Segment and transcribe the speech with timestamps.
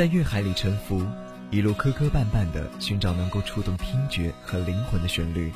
[0.00, 1.06] 在乐海里沉浮，
[1.50, 5.52] 一路磕磕绊绊地寻找能够触动听觉和灵魂的旋律，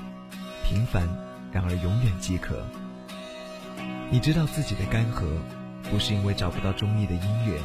[0.63, 1.09] 平凡
[1.51, 2.63] 然而永远饥渴。
[4.11, 5.25] 你知道自己的干涸，
[5.91, 7.59] 不是因为找不到中意的音乐，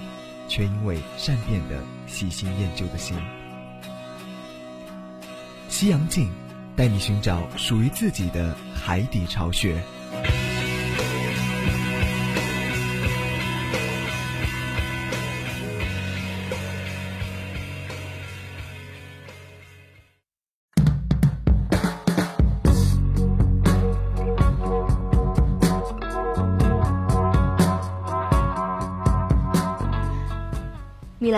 [0.48, 3.18] 却因为善变的喜新厌旧的心。
[5.68, 6.32] 西洋镜，
[6.78, 9.84] 带你寻找属于自己的海底巢穴。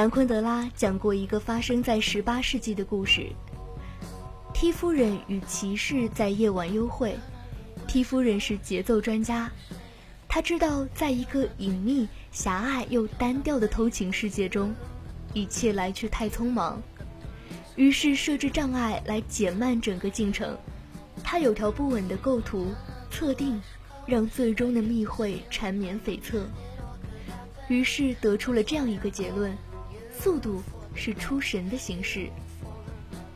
[0.02, 3.28] 兰昆德拉讲过一个发生在十八世纪的故事。
[4.52, 7.16] T 夫人与骑士在夜晚幽会。
[7.88, 9.48] T 夫人是节奏专家，
[10.28, 14.74] 她知道在一个隐秘、狭隘又单调的偷情世界中，
[15.36, 16.82] 一切来去太匆忙，
[17.76, 20.58] 于是设置障碍来减慢整个进程。
[21.24, 22.74] 她有条不紊的构图
[23.12, 23.62] 测定，
[24.08, 26.42] 让最终的密会缠绵悱恻。
[27.68, 29.56] 于是得出了这样一个结论。
[30.12, 30.62] 速度
[30.94, 32.30] 是出神的形式。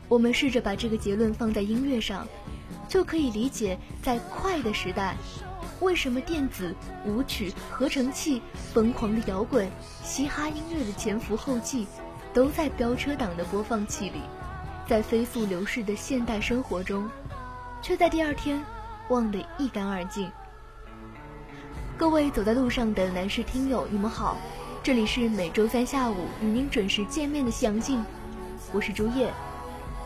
[0.08, 2.26] 我们试着把这个结论放在音乐上，
[2.88, 5.16] 就可以理解，在快的时代，
[5.80, 6.74] 为什么电子、
[7.04, 8.40] 舞曲、合成器、
[8.72, 9.68] 疯狂的摇滚、
[10.04, 11.86] 嘻哈音乐的前赴后继，
[12.32, 14.20] 都在飙车党的播放器里，
[14.86, 17.10] 在飞速流逝的现代生活中，
[17.82, 18.62] 却在第二天
[19.08, 20.30] 忘得一干二净。
[21.98, 24.36] 各位走在路上的男士听友，你们好。
[24.86, 28.04] 这里是每周三下午与您准时见面的夕阳镜，
[28.72, 29.34] 我是朱叶。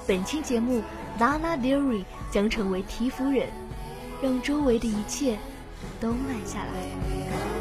[0.07, 0.83] 本期节目
[1.19, 3.51] ，Lana d e r y 将成为提夫人，
[4.23, 5.37] 让周围的一切
[6.01, 7.60] 都慢下来。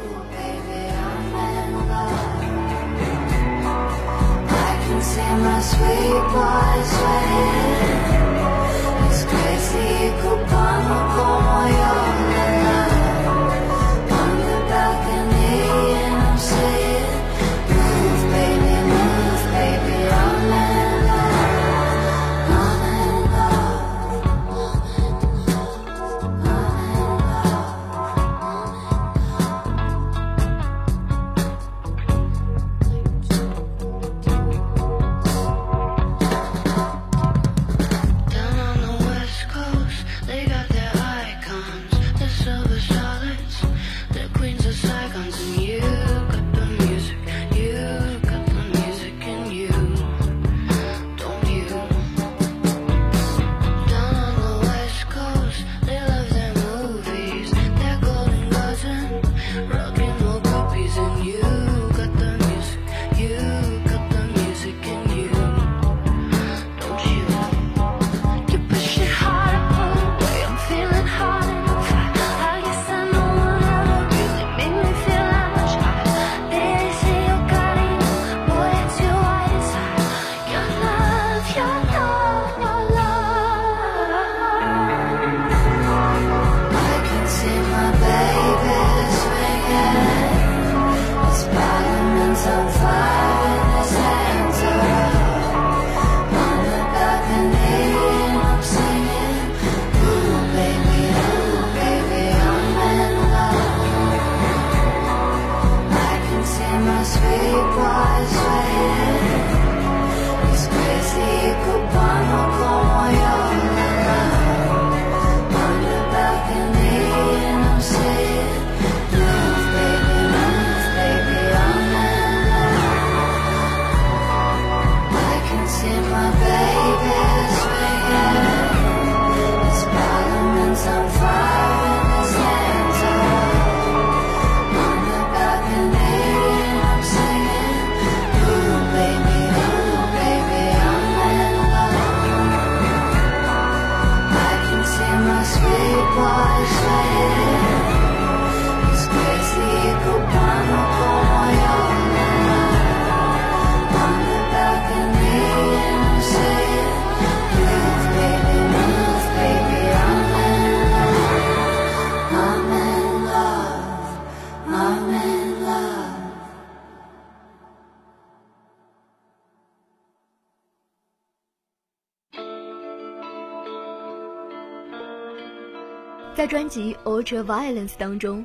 [176.50, 178.44] 专辑《Ultra Violence》当中，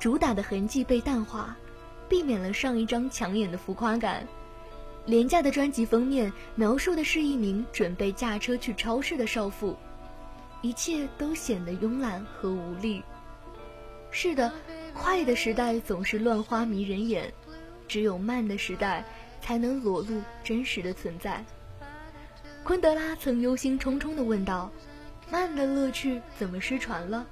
[0.00, 1.56] 主打的痕迹被淡化，
[2.08, 4.26] 避免了上一张抢眼的浮夸感。
[5.04, 9.76] 廉价的专辑封面描述的是一名准备驾车去超市的少妇，
[10.60, 13.00] 一切都显得慵懒和无力。
[14.10, 14.52] 是的，
[14.92, 17.32] 快的时代总是乱花迷人眼，
[17.86, 19.04] 只有慢的时代
[19.40, 21.44] 才能裸露真实的存在。
[22.64, 24.68] 昆德拉曾忧心忡忡地问道
[25.30, 27.24] ：“慢的乐趣怎么失传了？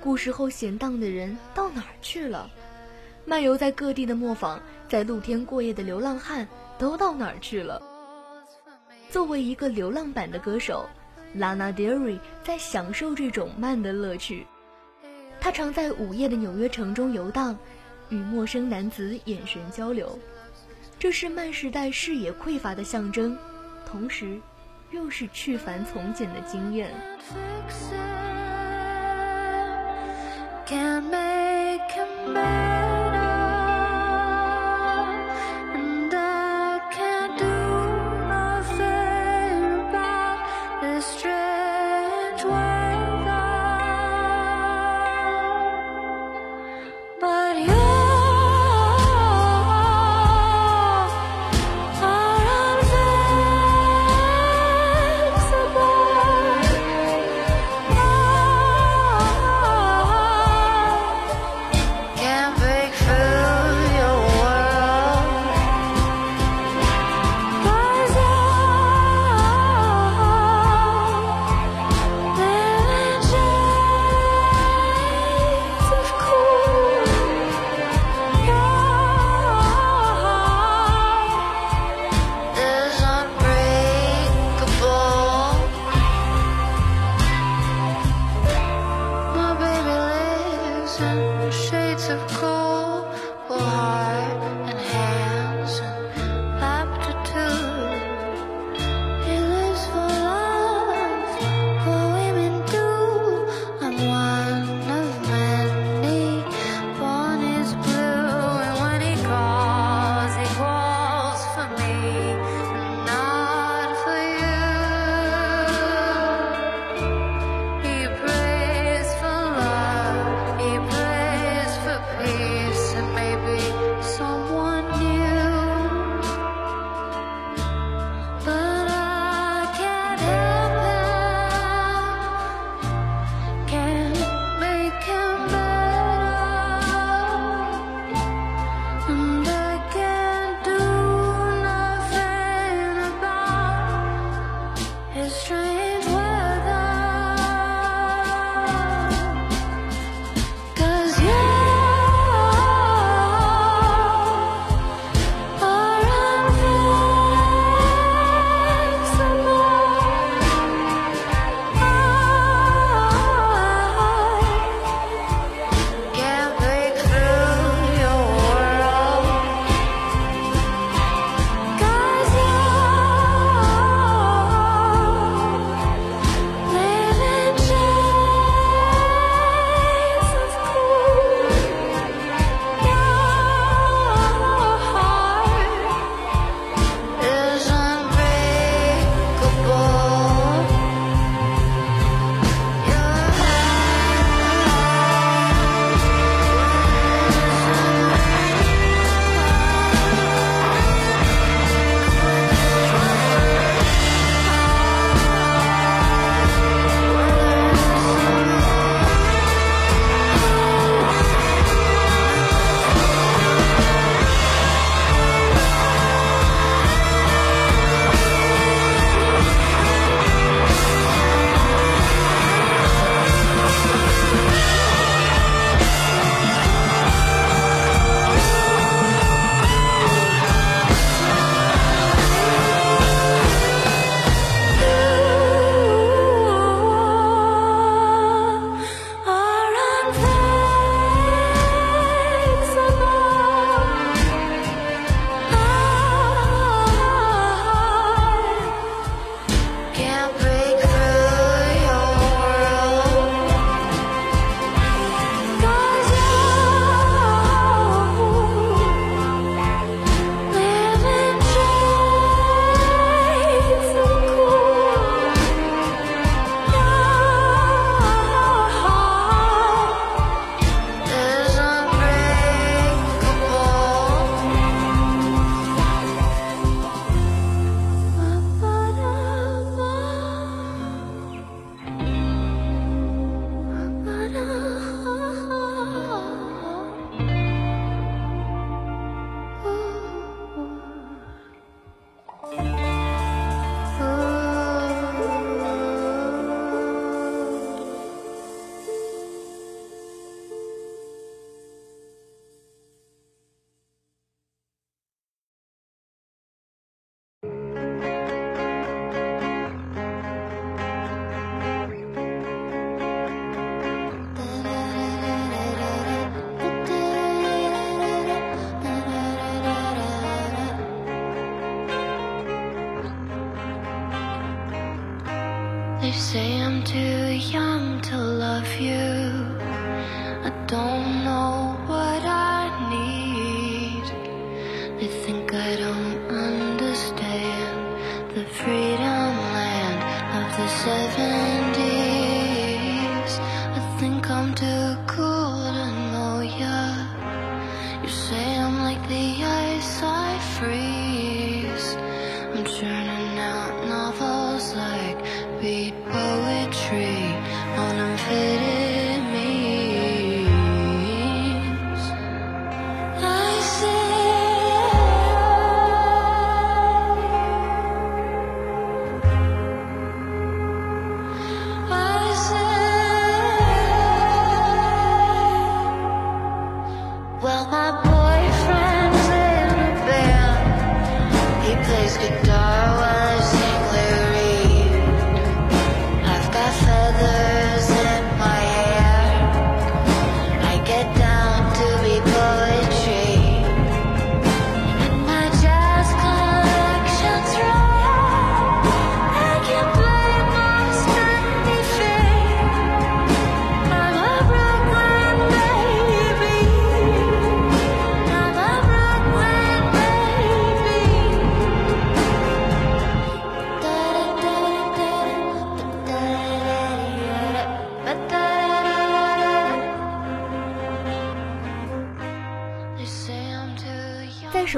[0.00, 2.50] 古时候闲荡的人到哪儿去了？
[3.24, 6.48] 漫游在各地的磨坊，在露天过夜的流浪汉
[6.78, 7.82] 都到哪儿去了？”
[9.10, 10.88] 作为一个流浪版的歌手，
[11.34, 14.46] 拉娜·德瑞在享受这种慢的乐趣。
[15.40, 17.56] 他常在午夜的纽约城中游荡，
[18.08, 20.18] 与陌生男子眼神交流，
[20.98, 23.36] 这是慢时代视野匮乏的象征，
[23.86, 24.40] 同时，
[24.90, 26.92] 又是去繁从简的经验。
[30.68, 31.88] can't make
[32.34, 33.18] better
[35.74, 37.56] And I can't do
[38.28, 40.38] nothing about
[40.82, 42.67] this strange world.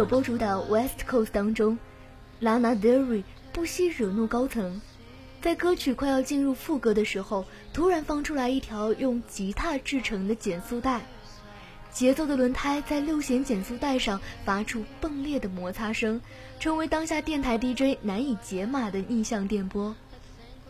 [0.01, 1.79] 首播主导《West Coast》当中
[2.41, 4.81] ，Lana Del Rey 不惜惹怒高层，
[5.43, 11.03] 在歌曲快要进入副歌的时候，突然放出来一条用吉他制成的减速带，
[11.93, 16.23] 节奏的轮胎在六弦减速带上发出迸裂的摩擦声，
[16.59, 19.95] 成为当下电台 DJ 难以解码的逆向电波。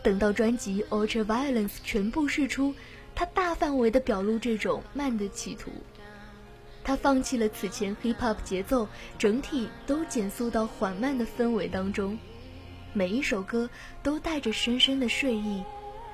[0.03, 2.75] 等到专辑《Ultra Violence》全部释出，
[3.15, 5.71] 他大范围的表露这种慢的企图。
[6.83, 12.17] 他放弃了此前 hip hop 节奏，整体都减速到缓慢的氛围当中。
[12.91, 13.69] 每一首歌
[14.01, 15.63] 都带着深深的睡意，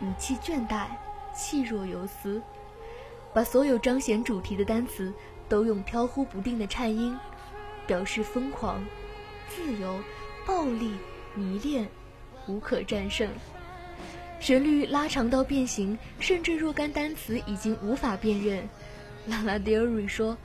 [0.01, 0.87] 语气倦怠，
[1.33, 2.41] 气若游丝。
[3.33, 5.13] 把所有彰显主题的单词
[5.47, 7.17] 都用飘忽不定的颤音，
[7.87, 8.85] 表示疯狂、
[9.47, 9.99] 自由、
[10.45, 10.91] 暴力、
[11.33, 11.87] 迷恋、
[12.45, 13.29] 无可战胜。
[14.39, 18.67] 旋律拉长到变形，甚至若干单词已经无法辨认。
[19.27, 20.37] 拉拉迪尔瑞说。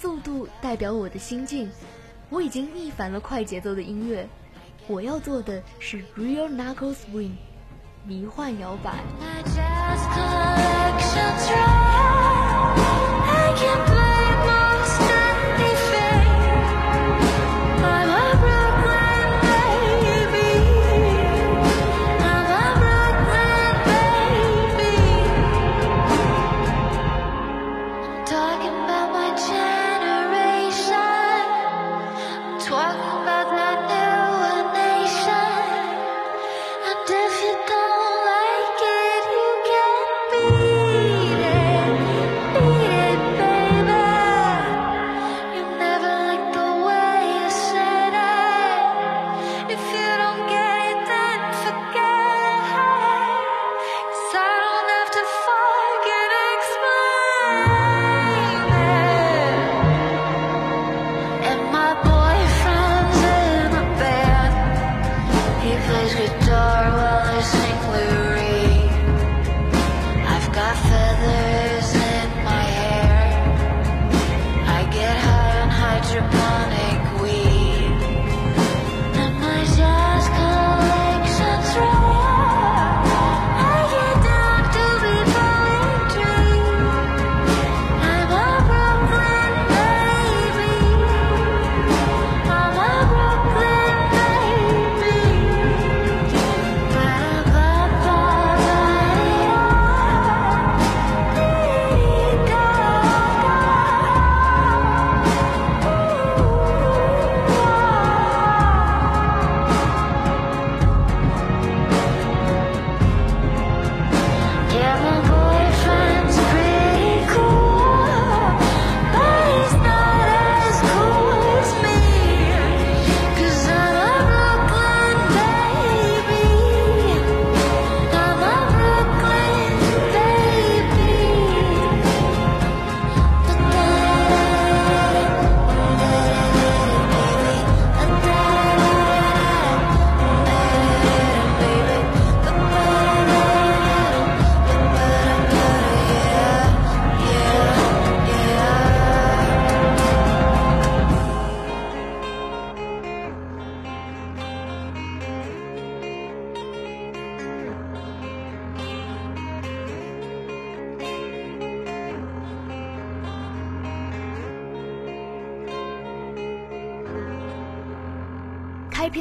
[0.00, 1.70] 速度代表我的心境，
[2.28, 4.28] 我已经逆反了快节奏的音乐，
[4.86, 7.30] 我要做的是 real knuckle swing，
[8.04, 8.92] 迷幻摇摆。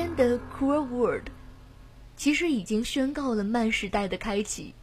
[0.04, 1.28] 开篇的《Cruel World》
[2.18, 4.74] 其实已经宣告了慢时代的开启。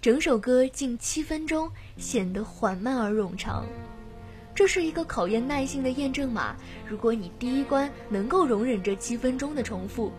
[0.00, 3.66] 整首歌近七分钟，显得缓慢而冗长。
[4.54, 6.54] 这是一个考验耐性的验证码。
[6.88, 10.12] 如果你第一关能够容忍这七分钟的重复，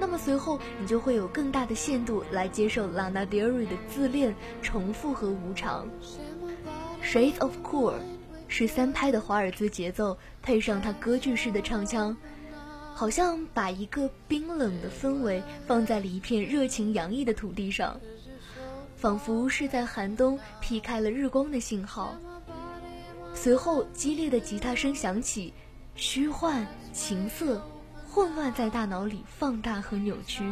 [0.00, 5.86] 那么随后你就会有更大的限度来接受 Lana Del Rey 的自恋、重复和无常。
[7.04, 7.96] Shades of Cool
[8.48, 12.16] 是三拍的华尔兹节奏，配上他歌剧式的唱腔，
[13.00, 17.98] 好像把一个冰冷的氛围放在了一片热情洋溢的土地上。
[18.94, 22.14] 仿佛是在寒冬劈开了日光的信号。
[23.32, 25.54] 随后，激烈的吉他声响起，
[25.94, 27.66] 虚幻、情色、
[28.06, 30.44] 混乱在大脑里放大和扭曲，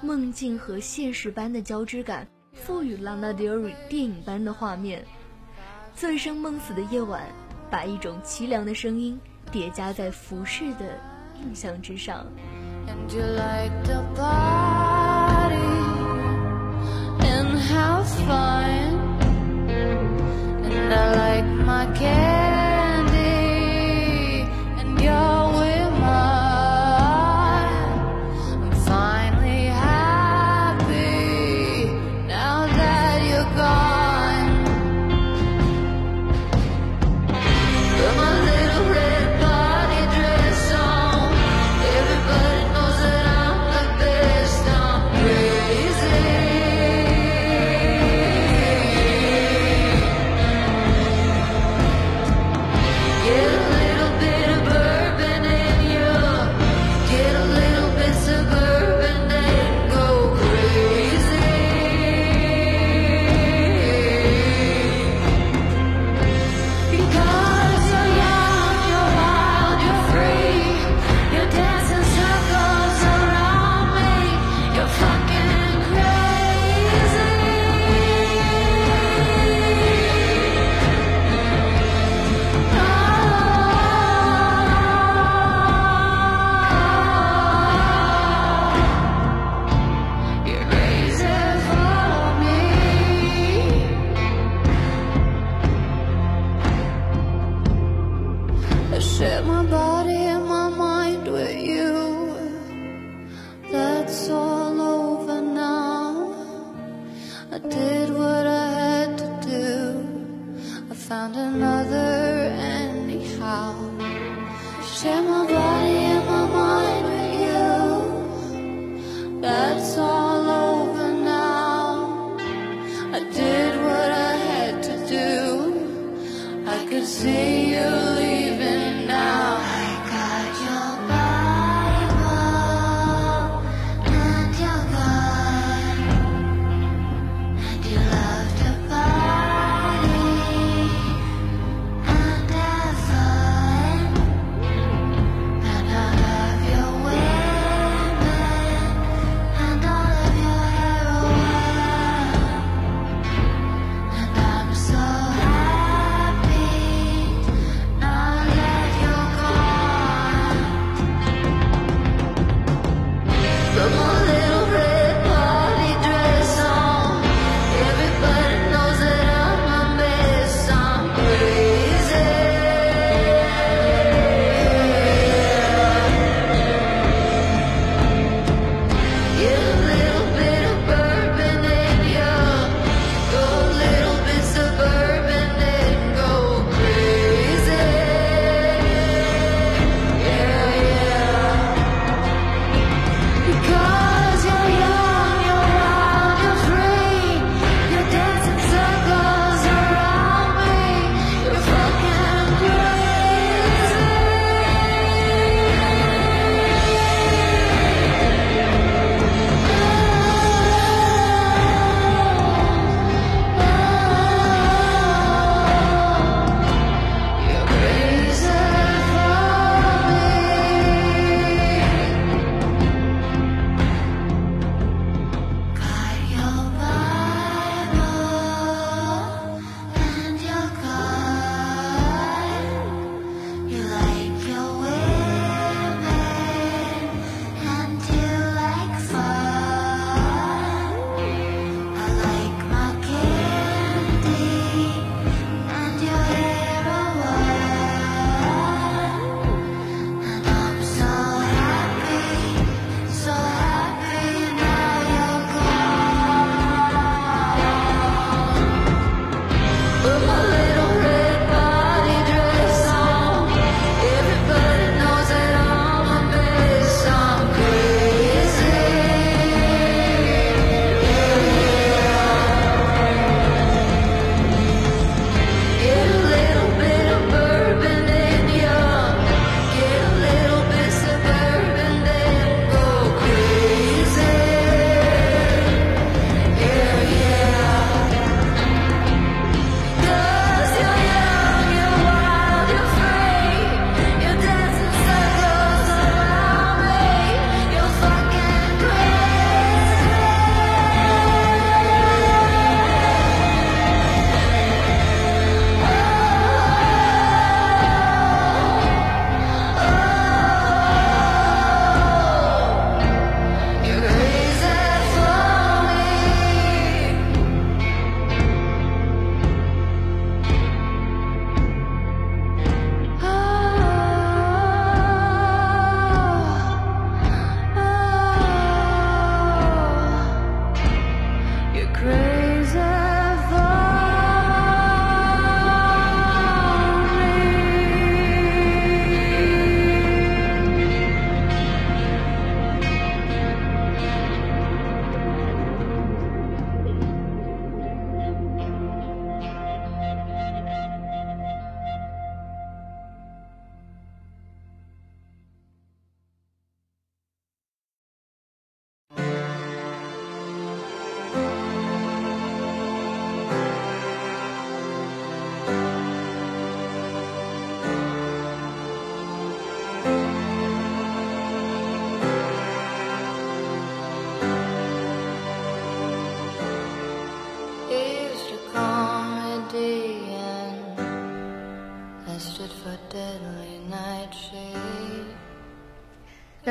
[0.00, 5.04] 梦境和现实般的交织感，赋予《Lana Del Rey》电影般的画面。
[5.96, 7.26] 醉生梦死的夜晚，
[7.68, 9.18] 把一种凄凉的声音
[9.50, 11.00] 叠加在浮世的
[11.42, 12.24] 印象之上。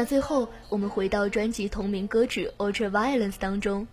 [0.02, 3.88] 那最后，我们回到专辑同名歌曲《Ultra Violence》当中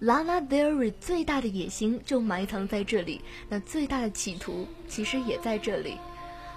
[0.00, 5.96] ，Lana Del Rey 最大的野心就埋藏在这里，那最大的企图其实也在这里。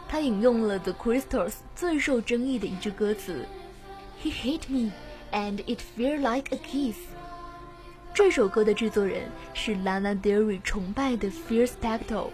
[0.07, 3.43] 他引用了 The Crystals 最受争议的一句歌词
[4.21, 4.91] ：“He hit me
[5.31, 6.97] and it felt like a kiss。”
[8.13, 9.23] 这首歌的制作人
[9.55, 12.27] 是 Lana Del Rey 崇拜的 Fear Spector，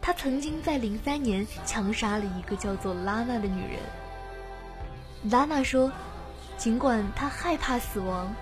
[0.00, 3.80] 他曾经在零三年枪杀了一个叫做 Lana 的女人。
[5.30, 5.90] 拉娜说
[6.58, 8.34] ：“尽管她害怕死亡，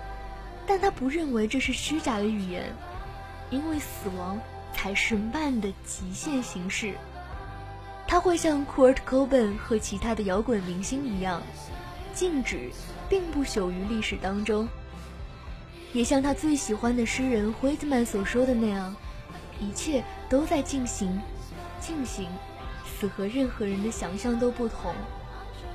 [0.67, 2.75] 但她不认为这是虚假的语言，
[3.49, 4.37] 因为死亡
[4.73, 6.93] 才是慢的极限形式。
[8.05, 11.41] 他会像 Kurt Cobain 和其他的摇滚明星一样，
[12.13, 12.69] 静止，
[13.07, 14.67] 并不朽于历史当中。
[15.93, 18.93] 也像他最喜欢的诗人 Whitman 所说的那样，
[19.59, 21.21] 一切都在进行，
[21.79, 22.27] 进行，
[22.85, 24.93] 死和任何人的想象都不同。”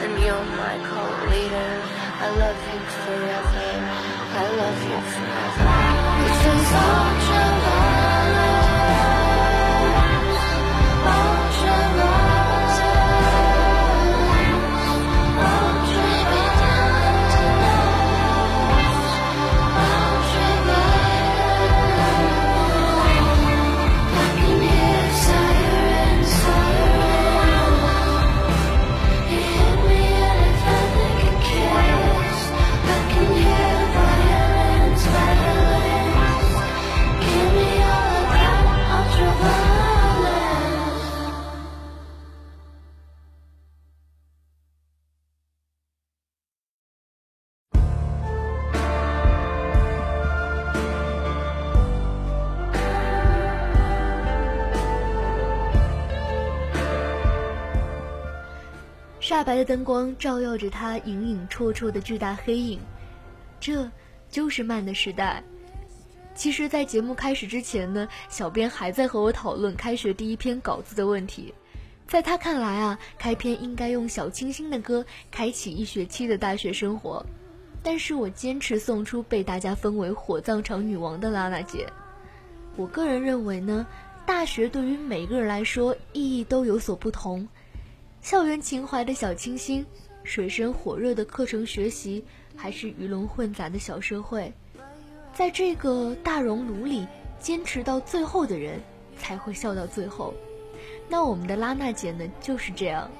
[0.00, 1.72] and you're my co-leader.
[2.20, 3.70] I love you forever.
[4.32, 5.98] I love you forever.
[6.26, 7.77] It's a soldier.
[59.48, 62.78] 白的灯光照耀着他隐隐绰绰的巨大黑影，
[63.58, 63.90] 这
[64.28, 65.42] 就是慢的时代。
[66.34, 71.54] 其实，在节目开始之前呢，小编还在和我讨论开学第一篇稿子的问题。
[72.06, 77.24] 在他看来啊，开篇应该用小清新的歌开启一学期的大学生活。
[77.82, 81.86] 但是我坚持送出被大家封为火葬场女王的拉拉姐。
[82.76, 83.86] 我个人认为呢，
[84.26, 87.48] 大学对于每个人来说意义都有所不同。
[88.28, 89.86] 校园情怀的小清新，
[90.22, 92.22] 水深火热的课程学习，
[92.54, 94.52] 还是鱼龙混杂的小社会，
[95.32, 97.08] 在这个大熔炉里
[97.40, 98.82] 坚持到最后的人，
[99.18, 100.34] 才会笑到最后。
[101.08, 103.10] 那我们的拉娜姐呢，就是这样，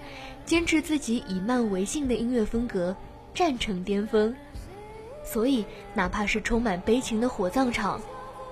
[0.44, 2.94] 坚持自己以慢为性的音乐风格，
[3.32, 4.36] 站成巅峰。
[5.24, 7.98] 所以，哪怕是充满悲情的火葬场，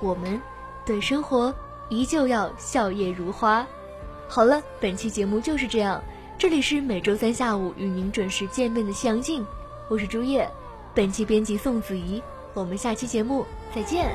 [0.01, 0.40] 我们
[0.87, 1.55] 对生活
[1.90, 3.66] 依旧要笑靥如花。
[4.27, 6.03] 好了，本期节目就是这样。
[6.38, 9.44] 这里是每周三下午与您准时见面的西洋镜
[9.88, 10.46] 我是朱叶
[10.94, 12.22] 本期编辑宋子怡
[12.53, 14.14] 我们下期节目再见。